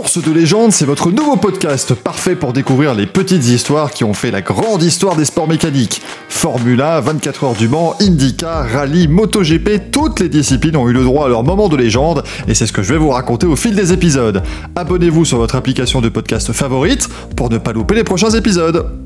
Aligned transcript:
Course 0.00 0.24
de 0.24 0.32
légende, 0.32 0.72
c'est 0.72 0.86
votre 0.86 1.10
nouveau 1.10 1.36
podcast 1.36 1.92
parfait 1.92 2.34
pour 2.34 2.54
découvrir 2.54 2.94
les 2.94 3.04
petites 3.04 3.46
histoires 3.46 3.90
qui 3.90 4.02
ont 4.02 4.14
fait 4.14 4.30
la 4.30 4.40
grande 4.40 4.82
histoire 4.82 5.14
des 5.14 5.26
sports 5.26 5.46
mécaniques. 5.46 6.00
Formula, 6.30 7.02
24 7.02 7.44
heures 7.44 7.54
du 7.54 7.68
Mans, 7.68 7.94
IndyCar, 8.00 8.66
Rallye, 8.66 9.08
MotoGP, 9.08 9.90
toutes 9.92 10.20
les 10.20 10.30
disciplines 10.30 10.78
ont 10.78 10.88
eu 10.88 10.94
le 10.94 11.04
droit 11.04 11.26
à 11.26 11.28
leur 11.28 11.44
moment 11.44 11.68
de 11.68 11.76
légende 11.76 12.24
et 12.48 12.54
c'est 12.54 12.64
ce 12.64 12.72
que 12.72 12.82
je 12.82 12.94
vais 12.94 12.98
vous 12.98 13.10
raconter 13.10 13.46
au 13.46 13.56
fil 13.56 13.74
des 13.74 13.92
épisodes. 13.92 14.42
Abonnez-vous 14.74 15.26
sur 15.26 15.36
votre 15.36 15.54
application 15.54 16.00
de 16.00 16.08
podcast 16.08 16.50
favorite 16.54 17.06
pour 17.36 17.50
ne 17.50 17.58
pas 17.58 17.74
louper 17.74 17.94
les 17.94 18.04
prochains 18.04 18.30
épisodes. 18.30 18.99